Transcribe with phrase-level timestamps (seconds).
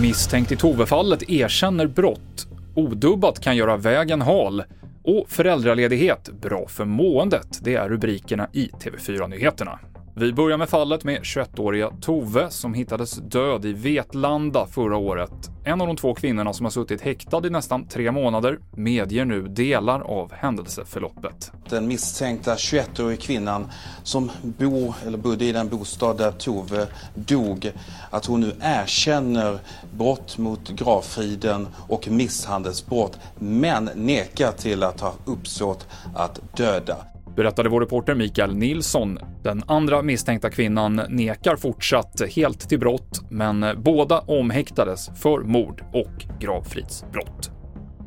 [0.00, 2.46] Misstänkt i Tove-fallet erkänner brott.
[2.74, 4.62] Odubbat kan göra vägen hal.
[5.04, 7.60] Och föräldraledighet bra för måendet.
[7.62, 9.78] Det är rubrikerna i TV4-nyheterna.
[10.14, 15.50] Vi börjar med fallet med 21-åriga Tove som hittades död i Vetlanda förra året.
[15.64, 19.42] En av de två kvinnorna som har suttit häktad i nästan tre månader medger nu
[19.42, 21.52] delar av händelseförloppet.
[21.68, 23.70] Den misstänkta 21-åriga kvinnan
[24.02, 27.72] som bor, eller bodde i den bostad där Tove dog,
[28.10, 29.58] att hon nu erkänner
[29.96, 36.96] brott mot gravfriden och misshandelsbrott, men nekar till att ha uppsåt att döda
[37.36, 39.18] berättade vår reporter Mikael Nilsson.
[39.42, 46.40] Den andra misstänkta kvinnan nekar fortsatt helt till brott, men båda omhäktades för mord och
[46.40, 47.50] gravfridsbrott.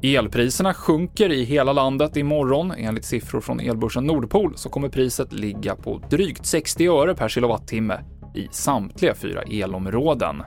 [0.04, 2.72] Elpriserna sjunker i hela landet imorgon.
[2.78, 8.00] Enligt siffror från elbörsen Nordpol så kommer priset ligga på drygt 60 öre per kilowattimme
[8.36, 10.44] i samtliga fyra elområden.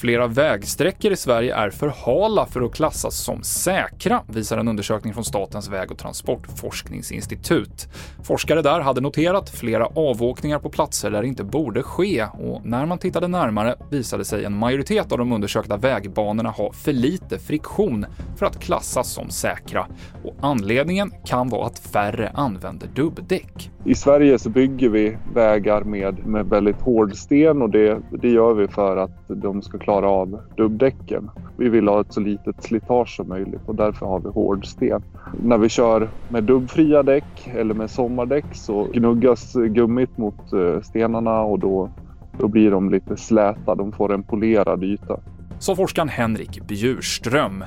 [0.00, 5.14] Flera vägsträckor i Sverige är för hala för att klassas som säkra, visar en undersökning
[5.14, 7.88] från Statens väg och transportforskningsinstitut.
[8.22, 12.86] Forskare där hade noterat flera avåkningar på platser där det inte borde ske och när
[12.86, 18.06] man tittade närmare visade sig en majoritet av de undersökta vägbanorna ha för lite friktion
[18.36, 19.86] för att klassas som säkra.
[20.24, 23.70] Och anledningen kan vara att färre använder dubbdäck.
[23.84, 28.54] I Sverige så bygger vi vägar med, med väldigt hård sten och det, det gör
[28.54, 31.30] vi för att de ska klara av dubbdäcken.
[31.56, 35.02] Vi vill ha ett så litet slitage som möjligt och därför har vi hårdsten.
[35.42, 41.40] När vi kör med dubbfria däck eller med sommardäck så gnuggas gummit mot eh, stenarna
[41.40, 41.90] och då,
[42.38, 43.74] då blir de lite släta.
[43.74, 45.20] De får en polerad yta.
[45.58, 47.64] Sa forskaren Henrik Bjurström.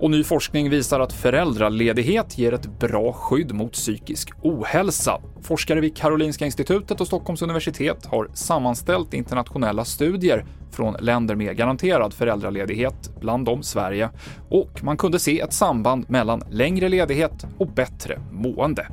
[0.00, 5.20] Och ny forskning visar att föräldraledighet ger ett bra skydd mot psykisk ohälsa.
[5.42, 12.14] Forskare vid Karolinska institutet och Stockholms universitet har sammanställt internationella studier från länder med garanterad
[12.14, 14.10] föräldraledighet, bland dem Sverige,
[14.48, 18.88] och man kunde se ett samband mellan längre ledighet och bättre mående.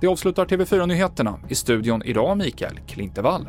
[0.00, 1.38] Det avslutar TV4-nyheterna.
[1.48, 3.48] I studion idag Mikael Klintevall.